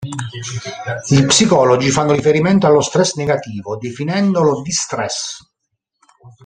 [1.07, 5.37] Gli psicologi fanno riferimento allo stress negativo definendolo distress.